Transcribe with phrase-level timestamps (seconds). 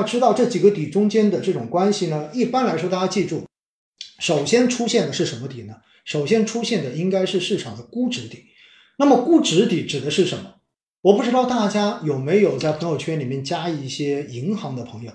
[0.00, 3.44] 要知道这几个底中间的这种关系呢，一般来说，大家记住，
[4.18, 5.74] 首先出现的是什么底呢？
[6.06, 8.46] 首先出现的应该是市场的估值底。
[8.96, 10.54] 那么估值底指的是什么？
[11.02, 15.12] 我不知道大家有没有在朋友圈里面加一些银行的朋友。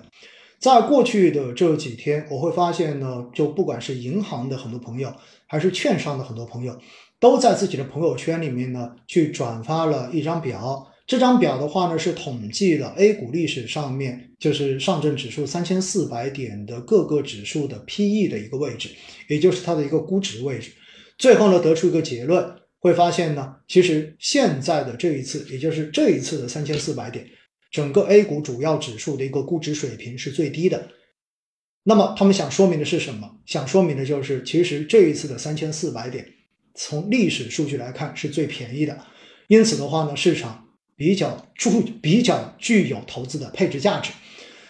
[0.60, 5.12] 在过去的这几天，我会发现呢，就不管是银行的很多朋友，
[5.48, 6.78] 还是券商的很多朋友，
[7.18, 10.92] 都在自己的朋友圈里面呢，去转发了一张表。
[11.06, 18.90] 这张表的话呢，是统计了 A 股历史上面，就是上证指数三千四百点的各个指数的 PE 的一个位置，
[19.28, 20.72] 也就是它的一个估值位置。
[21.16, 22.56] 最后呢，得出一个结论。
[22.78, 27.26] 会发现呢，其实现在的这一次，也就是这一次的三千四百点，
[27.72, 30.90] 整个 A 股主要指数的一个估值水平是最低的。
[31.82, 33.38] 那么他们想说明的是什么？
[33.44, 36.24] 想说明的就是，其实这一次的三千四百点，
[36.74, 39.04] 从历史数据来看是最便宜的。
[39.48, 40.65] 因此的话呢，市场
[40.96, 44.10] 比较注比较具有投资的配置价值。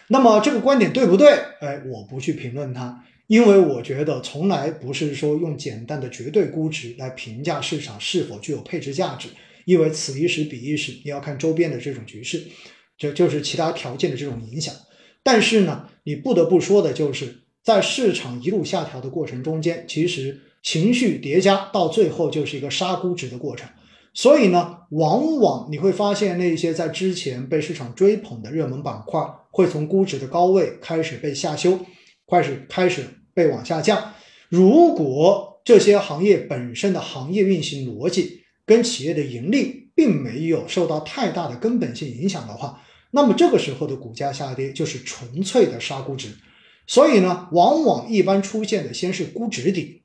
[0.09, 1.29] 那么这个观点对不对？
[1.61, 3.05] 哎，我不去评论它。
[3.29, 9.29] 因为我觉得从来不是说用简单的绝对估值来评价市场是否具有配置价值，
[9.65, 12.45] 因为此一时彼一时，你要看周边的这种局势，
[12.97, 14.73] 这就是其他条件的这种影响。
[15.25, 23.69] 但是呢，你不得不说的就是在市场一路下调的过程中间，其实情绪叠加到最后就是一个杀估值的过程。
[24.17, 31.79] 所以呢，往往你会发现那些在之前被市场追捧的热门板块，会从估值的高位开始被下修。
[32.29, 34.13] 开始开始被往下降。
[34.49, 46.31] 如果这些行业本身的行业运行逻辑跟企业的盈利并没有受到太大的根本性影响的话，那么这个时候的股价下跌就是纯粹的杀估值。
[46.89, 50.03] 所以呢，往往一般出现的先是估值底，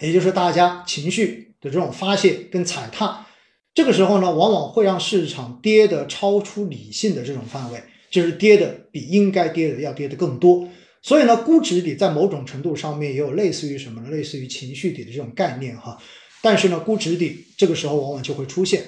[0.00, 3.26] 也就是大家情绪的这种发泄跟踩踏。
[3.74, 10.68] 这个时候呢，往往会让市场跌的超出理性的这种范围，就是跌的比应该跌的要跌的更多。
[11.00, 14.10] 所以呢，估值底在某种程度上面也有类似于什么呢？
[14.10, 15.98] 类似于情绪底的这种概念哈。
[16.42, 18.84] 但是呢，估值底这个时候往往就会出现。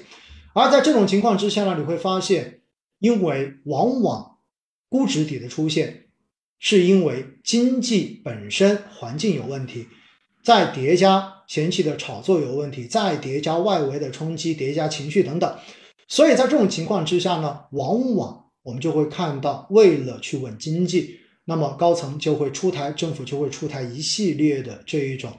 [0.53, 2.61] 而在这种情况之下呢，你会发现，
[2.99, 4.37] 因为往往
[4.89, 6.05] 估值底的出现，
[6.59, 9.89] 是因为经济本身环境有问题，
[10.45, 15.57] 再叠加前期的炒作有问题，再叠加外围的冲击，叠加情绪等等。
[16.09, 21.21] 所以在这种情况之下呢，往往我们就会看到，为了去稳经济。
[21.47, 25.31] 那么高层就会出台，政府就会出台一系列的这一种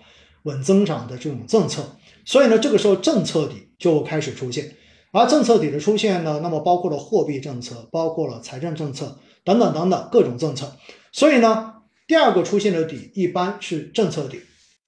[0.43, 4.75] 稳增长的这种政策，所以呢，这个时候政策底就开始出现，
[5.11, 10.77] 而政策底的出现呢，那么包括了货币政策，包括了财政政策等等等等各种政策，
[11.11, 11.73] 所以呢，
[12.05, 14.41] 第二个出现的底一般是政策底，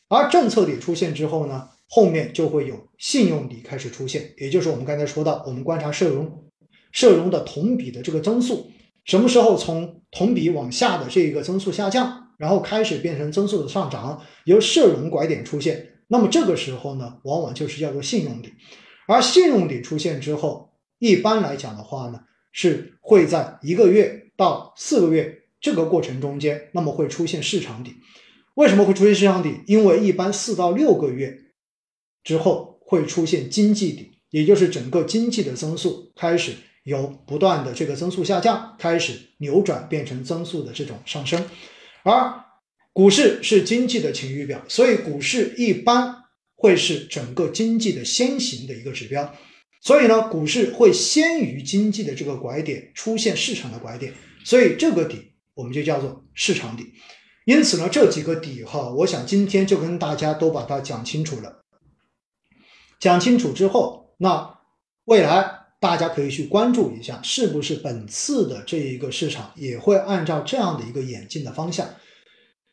[0.09, 6.45] 而政策底出现之后呢，后面就会有信用底开始出现，也就是我们刚才说到，我们观察社融，
[6.91, 8.71] 社融的同比的这个增速。
[9.05, 18.53] 什么时候从同比往下的这一个增速下降，然后开始变成增速的上涨，由社融拐点出现，那么这个时候呢，往往就是叫做信用底，
[19.07, 22.19] 而信用底出现之后，一般来讲的话呢，
[22.51, 27.95] 是会在一个月到四个月这个过程中间，那么会出现市场底。
[28.57, 29.61] 为什么会出现市场底？
[29.65, 31.37] 因为一般四到六个月
[32.23, 36.53] 之后会出现经济底，也就是整个经济的增速开始。
[36.83, 41.45] 由不断的这个增速下降开始扭转，变成增速的这种上升，
[42.03, 42.33] 而
[42.93, 46.15] 股市是经济的晴雨表，所以股市一般
[46.55, 49.35] 会是整个经济的先行的一个指标，
[49.81, 54.13] 所以呢，股市会先于经济的这个拐点出现市场的拐点，
[54.45, 56.93] 所以这个底我们就叫做市场底。
[57.47, 61.63] 因此呢，这几个底哈，我想今天就跟大家都把它讲清楚了。
[62.99, 64.59] 讲清楚之后，那
[65.05, 65.55] 未来。
[65.79, 71.87] 大家可以去关注一下，是不是本次的这一个市场也会按照这样的一个演进的方向？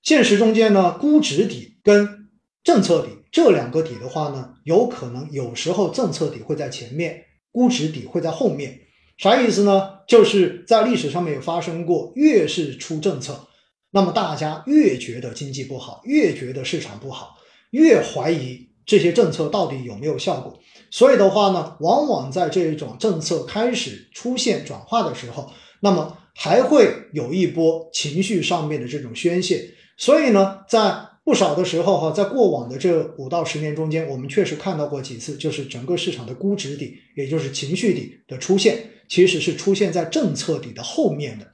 [0.03, 2.31] 现实中间呢，估值底跟
[2.63, 8.81] 政策底这两个底的话呢，有可能有时候政策底会在前面，估值底会在后面。
[9.19, 9.99] 啥意思呢？
[10.09, 13.48] 就是在历史上面有发生过，越是出政策，
[13.95, 17.37] 那么大家越觉得经济不好，越觉得市场不好，
[17.71, 20.59] 越怀疑这些政策到底有没有效果。
[20.91, 25.49] 所以的话呢，往往在这一种政策开始出现转化的时候，
[25.79, 29.71] 那么还会有一波情绪上面的这种宣泄。
[29.97, 30.93] 所以呢，在
[31.25, 41.47] 不少的时候哈，在过往的这五到十年中间，我们确实看到过几次，就是整个市场的估值底，也就是情绪底的出现，其实是出现在政策底的后面的，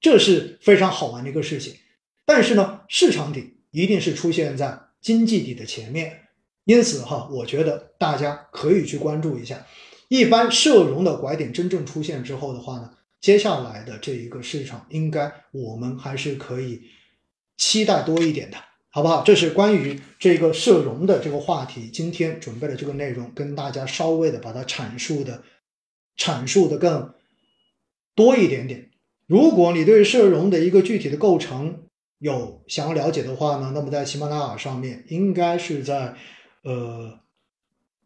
[0.00, 1.76] 这是非常好玩的一个事情。
[2.24, 6.28] 但是呢，市场底一定是出现在经济底的前面。
[6.64, 9.66] 因此哈，我觉得大家可以去关注一下。
[10.08, 16.82] 一般社融的拐点真正出现之后的话呢，接下来的这一个市场，应该我们还是可以
[17.56, 18.58] 期待多一点的，
[18.90, 19.22] 好不好？
[19.24, 25.42] 这是关于这个社融的这个话题，今天准备的这个内容，跟大家稍微的把它阐述的
[26.16, 27.14] 阐述的更
[28.14, 28.89] 多一点点。
[29.30, 31.84] 如果你对社融的一个具体的构成
[32.18, 36.16] 有想要了解的话呢，那么在喜马拉雅上面，应该是在
[36.64, 37.20] 呃。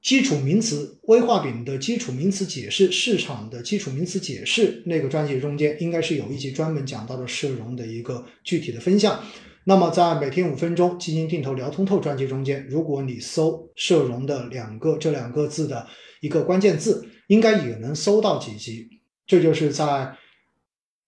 [0.03, 9.25] 基础名词微化饼的基础名词解释，市场的基础名词解释那个专辑中间，应该是有一集专门讲到了社融的一个具体的分项。
[9.65, 15.87] 那么在每天五分钟基金定投聊通透专辑中间，如果你搜社融的两个这两个字的
[16.20, 18.87] 一个关键字，应该也能搜到几集。
[19.27, 20.15] 这就是在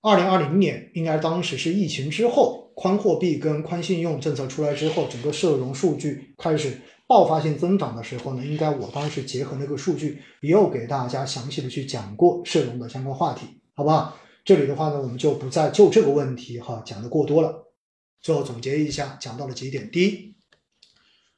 [0.09, 6.79] 二零二零年，应该当时是疫情之后，宽货币跟宽信用政策出来之后，整个社融数据开始。
[7.09, 14.19] 爆发性增长的时候呢，应该我当时结合那个数据，也有给大家详细的去讲过社融的相关话题，好不好？
[14.45, 17.73] 这里的话呢，我们就不再就这个问题哈讲的过多了。
[18.21, 20.35] 最后总结一下，讲到了几点：第一，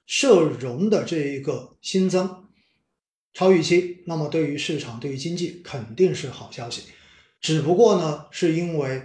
[0.07, 2.47] 社融的这一个新增
[3.35, 6.85] 超预期，那么对于市场、对于经济肯定是好消息，
[7.41, 9.03] 只不过呢，是因为。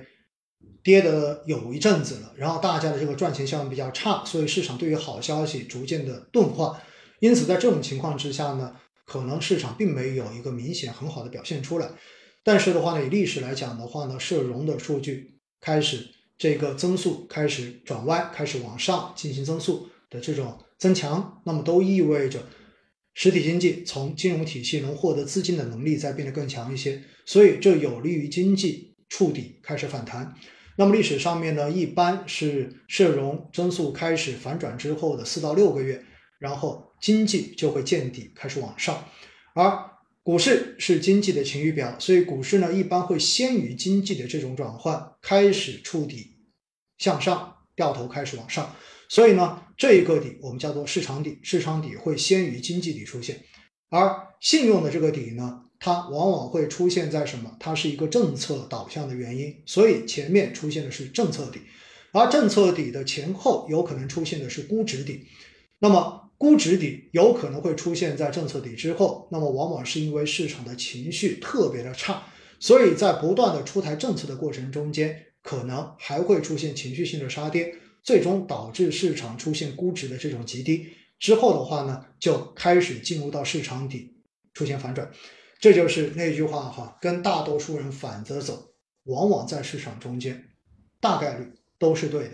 [0.82, 6.82] 跌的有一阵子了，然后大家的这个赚钱效应比较差，所以市场对于好消息逐渐的钝化。
[7.22, 8.76] 因此，在这种情况之下呢，
[9.06, 11.90] 可能市场并没有一个明显很好的表现出来。
[12.44, 16.06] 但是的话呢，以历史来讲的话呢，社融的数据开始
[16.38, 22.44] 这个增速开始转弯，开始往上进行增速的这种增强，那么都意味着
[23.14, 30.36] 实体经济从金融体系能获得资金的能力在变得更强一些，所以这有利于经济触底开始反弹。
[30.76, 36.04] 那么历史上面呢，一般是社融增速开始反转之后的四到六个月，
[36.40, 39.08] 然后经济就会见底开始往上，
[39.54, 39.92] 而
[40.24, 46.38] 股市是经济的晴雨表，所以股市呢一般会先于经济的这种转换开始触底
[46.98, 48.76] 向上掉头开始往上，
[49.10, 53.44] 所以呢这一个底我们叫做市场底，市场底会先于经济底出现，
[53.90, 55.60] 而信用的这个底呢。
[55.86, 57.58] 它往往会出现在什么？
[57.60, 61.60] 它是一个政策导向的原因，所以前面出现的是政策底，
[62.14, 65.28] 而政策底的前后有可能出现的是估值底。
[65.80, 72.24] 那么估值底有可能会出现在政策底之后，那么往往是因为市场的情绪特别的差，
[72.62, 80.88] 所以在不断的出台政策的过程中间，可能还会出现情绪性的杀跌，最终导致市场出现估值的这种极低。
[81.20, 84.16] 之后的话呢，就开始进入到市场底
[84.54, 85.12] 出现反转。
[85.64, 88.74] 这就是那句话哈，跟大多数人反着走，
[89.06, 90.50] 往往在市场中间，
[91.00, 92.32] 大概率都是对的。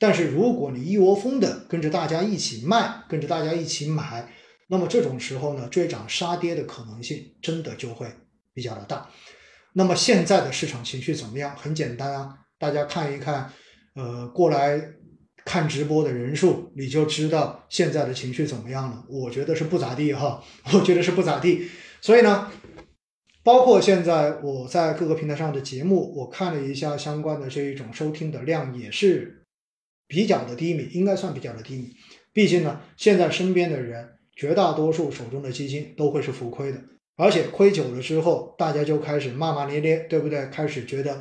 [0.00, 4.28] 但是如果你一窝蜂的跟着大家一起卖，跟着大家一起买，
[4.66, 8.08] 那么这种时候呢，追涨杀跌的可能性真的就会
[8.52, 9.08] 比较的大。
[9.74, 11.54] 那么现在的市场情绪怎么样？
[11.56, 13.52] 很简单啊，大家看一看，
[13.94, 14.82] 呃，过来
[15.44, 19.04] 看直播的人数，你就知道现在的情绪怎么样了。
[19.08, 20.42] 我觉得是不咋地哈，
[20.72, 21.68] 我觉得是不咋地。
[22.00, 22.50] 所以呢。
[23.44, 29.44] 包括现在我在各个平台上的节目，我看了一下相关的这一种收听的量也是
[30.06, 31.90] 比较的低迷，应该算比较的低迷。
[32.32, 36.80] 毕竟呢，现在身边的人绝大多数手中的基金都会是浮亏的，
[37.16, 40.46] 而且亏久了之后，大家就开始骂骂咧咧，对不对？
[40.46, 41.20] 开始觉得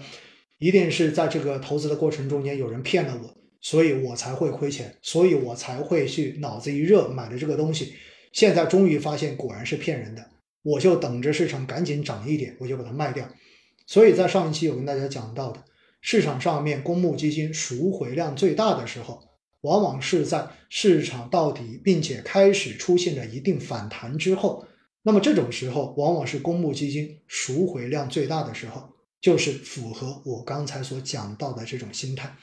[0.60, 7.96] 一定是在这个投资的过程中间有人骗了我，所以我才会亏钱，所以我才会去脑子一热买了这个东西。
[8.32, 10.31] 现在终于发现果然是骗人的。
[10.64, 13.28] 我就等着市场赶紧涨一点，我就把它卖掉。
[13.88, 15.64] 所以在上一期有跟大家讲到的，
[16.02, 19.22] 市场上面公募基金赎回量最大的时候，
[19.62, 24.66] 往往是在市场到底并且开始出现了一定反弹之后。
[25.04, 28.88] 那么这种时候，往往是公募基金赎回量最大的时候，
[29.20, 32.36] 就是符合我刚才所讲到的这种心态。